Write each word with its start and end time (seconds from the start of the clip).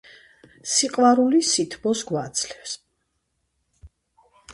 სიყვარული 0.75 1.41
სითბოს 1.49 2.01
გვაძლევს. 2.11 2.73